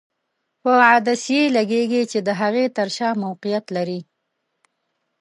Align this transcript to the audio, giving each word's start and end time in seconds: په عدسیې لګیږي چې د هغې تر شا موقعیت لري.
په 0.61 0.71
عدسیې 0.91 1.43
لګیږي 1.57 2.01
چې 2.11 2.19
د 2.27 2.29
هغې 2.41 2.65
تر 2.77 2.87
شا 2.95 3.09
موقعیت 3.23 3.65
لري. 3.75 3.99